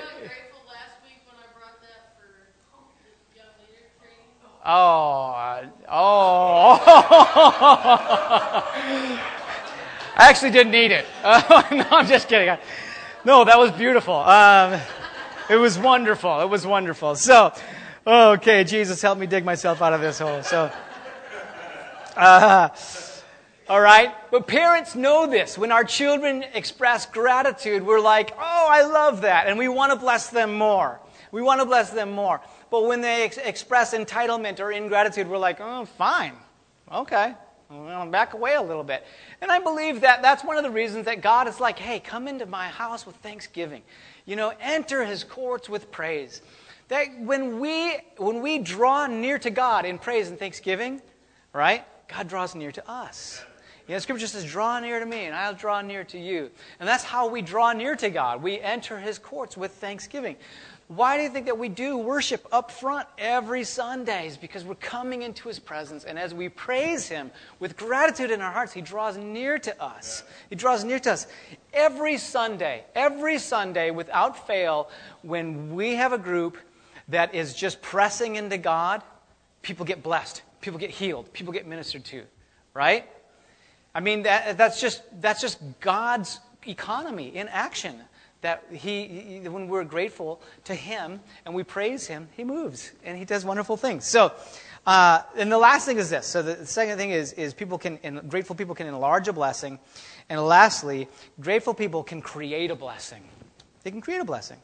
[4.64, 6.80] Oh, oh.
[10.16, 11.06] I actually didn't need it.
[11.24, 12.56] No, I'm just kidding.
[13.26, 14.16] No, that was beautiful.
[14.16, 14.80] Um,
[15.50, 16.42] it was wonderful.
[16.42, 17.16] It was wonderful.
[17.16, 17.54] So,
[18.06, 20.44] okay, Jesus, help me dig myself out of this hole.
[20.44, 20.72] So,
[22.16, 22.70] uh,
[23.68, 24.14] all right?
[24.30, 25.58] But parents know this.
[25.58, 29.48] When our children express gratitude, we're like, oh, I love that.
[29.48, 31.00] And we want to bless them more.
[31.32, 32.42] We want to bless them more.
[32.72, 36.34] But when they ex- express entitlement or ingratitude, we're like, oh, fine.
[36.92, 37.36] Okay.
[37.70, 39.06] Well, back away a little bit.
[39.42, 42.28] And I believe that that's one of the reasons that God is like, hey, come
[42.28, 43.84] into my house with thanksgiving.
[44.26, 46.42] You know, enter his courts with praise.
[46.88, 51.02] That when we, when we draw near to God in praise and thanksgiving,
[51.54, 53.44] right, God draws near to us.
[53.88, 56.52] You know, Scripture says, draw near to me, and I'll draw near to you.
[56.80, 58.42] And that's how we draw near to God.
[58.42, 60.36] We enter his courts with thanksgiving.
[60.96, 63.92] Why do you think that we do worship up front every Sunday?
[64.02, 64.38] Sundays?
[64.38, 68.52] Because we're coming into His presence, and as we praise Him with gratitude in our
[68.52, 70.24] hearts, He draws near to us.
[70.50, 71.28] He draws near to us.
[71.74, 74.90] Every Sunday, every Sunday, without fail,
[75.22, 76.58] when we have a group
[77.10, 79.02] that is just pressing into God,
[79.62, 82.24] people get blessed, people get healed, people get ministered to,
[82.74, 83.06] right?
[83.94, 87.96] I mean, that, that's, just, that's just God's economy in action
[88.42, 93.18] that he, he, when we're grateful to him and we praise him, he moves and
[93.18, 94.06] he does wonderful things.
[94.06, 94.32] So,
[94.86, 96.26] uh, and the last thing is this.
[96.26, 99.80] So the, the second thing is, is people can, grateful people can enlarge a blessing.
[100.28, 101.08] And lastly,
[101.40, 103.24] grateful people can create a blessing.
[103.84, 104.58] They can create a blessing.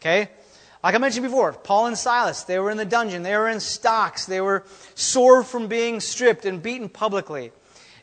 [0.00, 0.28] Okay?
[0.84, 3.60] Like I mentioned before, Paul and Silas, they were in the dungeon, they were in
[3.60, 7.50] stocks, they were sore from being stripped and beaten publicly.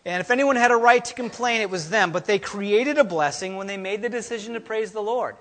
[0.05, 2.11] And if anyone had a right to complain, it was them.
[2.11, 5.35] But they created a blessing when they made the decision to praise the Lord.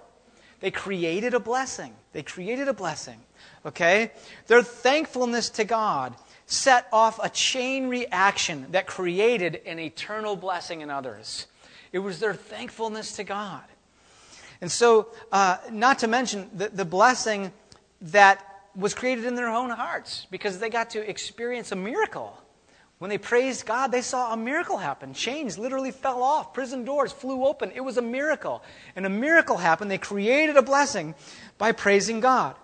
[0.60, 1.94] They created a blessing.
[2.12, 3.18] They created a blessing.
[3.66, 4.12] Okay?
[4.46, 6.14] Their thankfulness to God
[6.46, 11.46] set off a chain reaction that created an eternal blessing in others.
[11.92, 13.62] It was their thankfulness to God.
[14.60, 17.52] And so, uh, not to mention the, the blessing
[18.00, 18.44] that
[18.76, 22.38] was created in their own hearts because they got to experience a miracle.
[23.02, 25.12] When they praised God, they saw a miracle happen.
[25.12, 27.72] Chains literally fell off, prison doors flew open.
[27.74, 28.62] It was a miracle.
[28.94, 29.90] And a miracle happened.
[29.90, 31.16] They created a blessing
[31.58, 32.54] by praising God.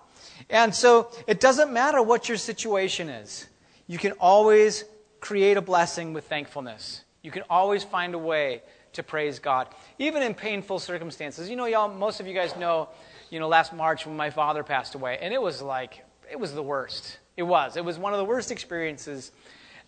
[0.48, 3.48] And so it doesn't matter what your situation is,
[3.88, 4.84] you can always
[5.18, 7.02] create a blessing with thankfulness.
[7.20, 9.66] You can always find a way to praise God,
[9.98, 11.50] even in painful circumstances.
[11.50, 12.90] You know, y'all, most of you guys know,
[13.28, 16.54] you know, last March when my father passed away, and it was like, it was
[16.54, 17.18] the worst.
[17.36, 17.76] It was.
[17.76, 19.32] It was one of the worst experiences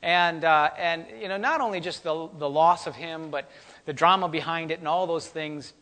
[0.03, 3.51] and, uh, and you know, not only just the, the loss of him, but
[3.85, 5.73] the drama behind it and all those things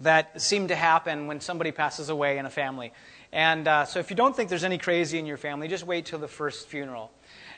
[0.00, 2.92] that seem to happen when somebody passes away in a family.
[3.32, 6.06] And uh, so if you don't think there's any crazy in your family, just wait
[6.06, 7.10] till the first funeral.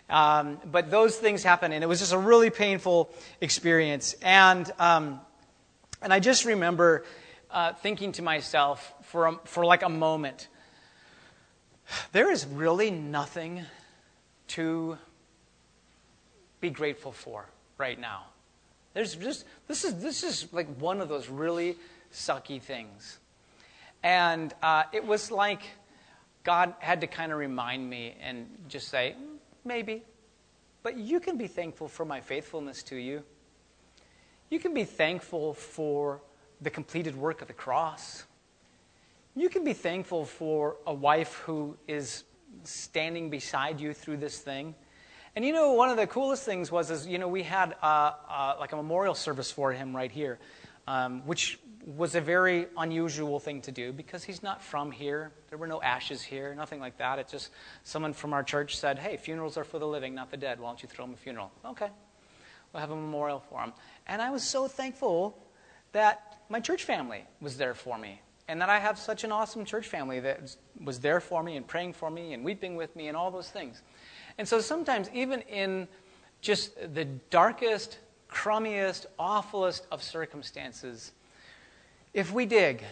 [0.09, 3.11] Um, but those things happen, and it was just a really painful
[3.41, 4.15] experience.
[4.23, 5.21] And, um,
[6.03, 7.05] and I just remember
[7.51, 10.49] uh, thinking to myself for, a, for like a moment,
[12.13, 13.65] there is really nothing
[14.49, 14.99] to
[16.61, 17.47] be grateful for
[17.79, 18.25] right now.
[18.95, 21.77] There's just, this is, this is like one of those really
[22.13, 23.19] sucky things.
[24.03, 25.63] And uh, it was like
[26.43, 29.15] God had to kind of remind me and just say,
[29.65, 30.03] maybe.
[30.83, 33.23] But you can be thankful for my faithfulness to you.
[34.49, 36.23] You can be thankful for
[36.61, 38.25] the completed work of the cross.
[39.37, 42.25] You can be thankful for a wife who is
[42.65, 44.75] standing beside you through this thing.
[45.37, 48.13] And you know, one of the coolest things was, is you know, we had uh,
[48.29, 50.39] uh, like a memorial service for him right here,
[50.89, 55.33] um, which was a very unusual thing to do because he's not from here.
[55.49, 57.19] There were no ashes here, nothing like that.
[57.19, 57.51] It just
[57.85, 60.61] someone from our church said, "Hey, funerals are for the living, not the dead.
[60.61, 61.89] Why don't you throw him a funeral?" Okay,
[62.73, 63.73] we'll have a memorial for him.
[64.09, 65.39] And I was so thankful
[65.93, 69.65] that my church family was there for me and that I have such an awesome
[69.65, 73.07] church family that was there for me and praying for me and weeping with me
[73.07, 73.83] and all those things.
[74.39, 75.89] And so sometimes, even in
[76.41, 77.99] just the darkest,
[78.31, 81.13] crummiest, awfulest of circumstances,
[82.15, 82.83] if we dig,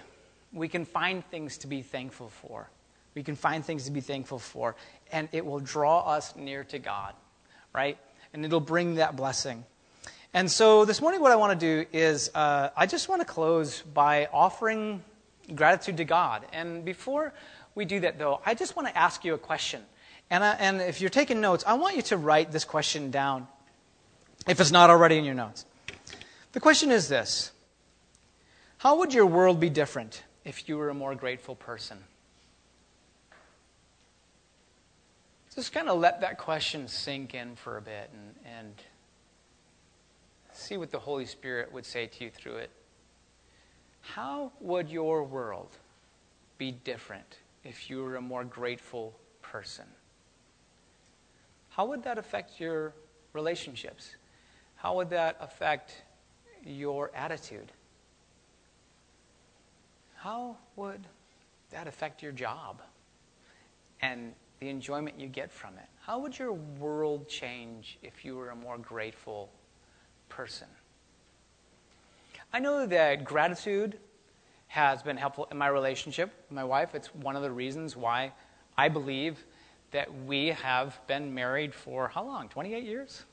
[0.53, 2.69] we can find things to be thankful for.
[3.15, 4.77] We can find things to be thankful for,
[5.11, 7.15] and it will draw us near to God,
[7.75, 7.99] right?
[8.33, 9.65] And it'll bring that blessing.
[10.35, 13.27] And so this morning, what I want to do is uh, I just want to
[13.27, 15.03] close by offering
[15.55, 16.45] gratitude to God.
[16.53, 17.33] And before
[17.75, 19.83] we do that, though, I just want to ask you a question.
[20.31, 23.49] And, I, and if you're taking notes, I want you to write this question down
[24.47, 25.65] if it's not already in your notes.
[26.53, 27.53] The question is this
[28.79, 31.99] How would your world be different if you were a more grateful person?
[35.55, 38.75] Just kind of let that question sink in for a bit and, and
[40.53, 42.71] see what the Holy Spirit would say to you through it.
[44.01, 45.71] How would your world
[46.59, 49.87] be different if you were a more grateful person?
[51.79, 52.93] How would that affect your
[53.33, 54.17] relationships?
[54.75, 56.03] How would that affect
[56.65, 57.71] your attitude?
[60.17, 61.07] How would
[61.71, 62.83] that affect your job
[64.03, 65.87] and the enjoyment you get from it?
[66.05, 69.49] How would your world change if you were a more grateful
[70.29, 70.67] person?
[72.53, 73.97] I know that gratitude
[74.67, 76.97] has been helpful in my relationship with my wife.
[76.97, 78.33] It's one of the reasons why
[78.77, 79.45] I believe
[79.91, 82.49] that we have been married for how long?
[82.49, 83.25] 28 years?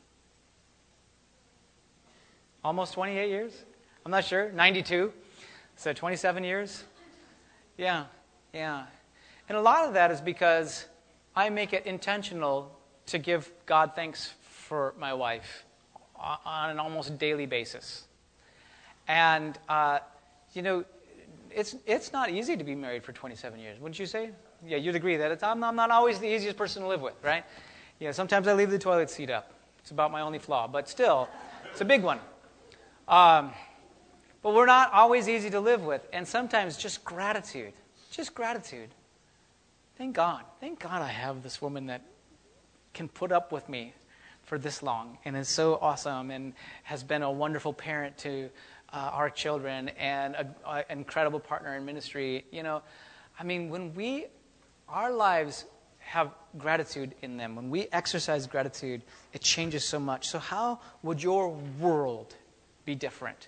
[2.64, 3.64] Almost 28 years?
[4.06, 4.52] I'm not sure.
[4.52, 5.12] 92?
[5.76, 6.84] So 27 years?
[7.78, 8.06] Yeah,
[8.54, 8.86] yeah.
[9.50, 10.86] And a lot of that is because
[11.36, 12.72] I make it intentional
[13.08, 15.66] to give God thanks for my wife
[16.18, 18.06] on an almost daily basis.
[19.08, 20.00] And, uh,
[20.54, 20.86] you know,
[21.52, 24.32] it's, it's not easy to be married for 27 years, wouldn't you say?
[24.68, 27.44] Yeah, you'd agree that I'm, I'm not always the easiest person to live with, right?
[28.00, 29.54] Yeah, sometimes I leave the toilet seat up.
[29.80, 31.30] It's about my only flaw, but still,
[31.72, 32.20] it's a big one.
[33.08, 33.52] Um,
[34.42, 37.74] but we're not always easy to live with, and sometimes just gratitude,
[38.12, 38.90] just gratitude.
[39.98, 42.02] Thank God, thank God I have this woman that
[42.94, 43.94] can put up with me
[44.44, 48.50] for this long and is so awesome and has been a wonderful parent to
[48.94, 52.46] uh, our children and an incredible partner in ministry.
[52.52, 52.82] You know,
[53.40, 54.26] I mean, when we
[54.90, 55.66] our lives
[56.00, 57.56] have gratitude in them.
[57.56, 59.02] When we exercise gratitude,
[59.34, 60.28] it changes so much.
[60.28, 62.36] So, how would your world
[62.86, 63.48] be different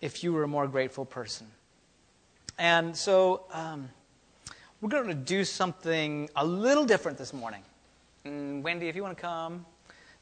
[0.00, 1.46] if you were a more grateful person?
[2.58, 3.88] And so, um,
[4.80, 7.62] we're going to do something a little different this morning.
[8.24, 9.64] And mm, Wendy, if you want to come,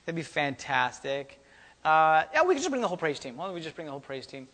[0.06, 1.40] that'd be fantastic.
[1.84, 3.36] Uh, yeah, we can just bring the whole praise team.
[3.36, 4.46] Why don't we just bring the whole praise team?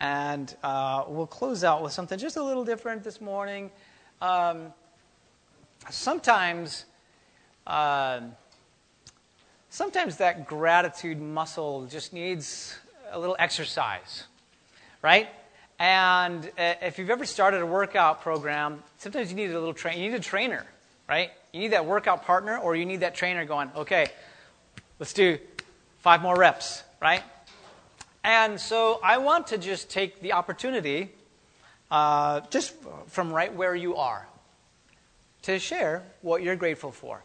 [0.00, 3.70] And uh, we'll close out with something just a little different this morning.
[4.24, 4.72] Um,
[5.90, 6.86] sometimes,
[7.66, 8.20] uh,
[9.68, 12.74] sometimes that gratitude muscle just needs
[13.10, 14.24] a little exercise,
[15.02, 15.28] right?
[15.78, 20.00] And uh, if you've ever started a workout program, sometimes you need a little train.
[20.00, 20.64] You need a trainer,
[21.06, 21.30] right?
[21.52, 24.06] You need that workout partner, or you need that trainer going, okay,
[24.98, 25.36] let's do
[25.98, 27.22] five more reps, right?
[28.24, 31.12] And so I want to just take the opportunity,
[31.90, 32.74] uh, just
[33.06, 34.26] from right where you are,
[35.42, 37.22] to share what you're grateful for.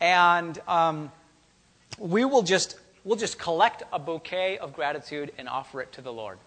[0.00, 1.10] And um,
[1.98, 6.12] we will just we'll just collect a bouquet of gratitude and offer it to the
[6.12, 6.38] Lord.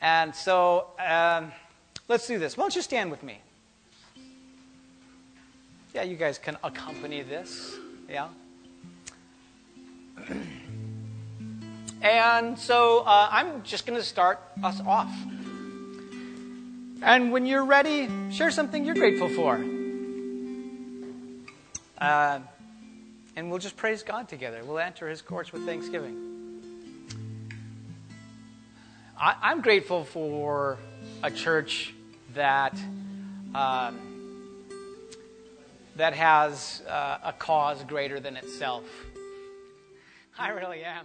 [0.00, 1.52] And so um,
[2.08, 2.56] let's do this.
[2.56, 3.38] Why don't you stand with me?
[5.94, 7.76] Yeah, you guys can accompany this.
[8.08, 8.28] Yeah.
[12.02, 15.14] and so uh, I'm just going to start us off.
[17.04, 19.62] And when you're ready, share something you're grateful for.
[21.98, 22.40] Uh,
[23.36, 24.62] and we'll just praise God together.
[24.64, 26.62] We'll enter his courts with thanksgiving.
[29.20, 30.78] I, am grateful for
[31.22, 31.92] a church
[32.32, 32.74] that
[33.54, 34.00] um,
[35.96, 38.84] that has uh, a cause greater than itself.
[40.38, 41.04] I really am.